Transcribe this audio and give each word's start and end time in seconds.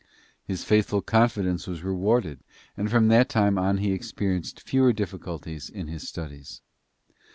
His 0.43 0.63
faithful 0.63 1.03
confidence 1.03 1.67
was 1.67 1.83
rewarded 1.83 2.39
and 2.75 2.89
from 2.89 3.07
that 3.09 3.29
time 3.29 3.59
on 3.59 3.77
he 3.77 3.91
experienced 3.91 4.59
fewer 4.59 4.93
difficulties 4.93 5.69
in 5.69 5.89
his 5.89 6.09
studies. 6.09 6.61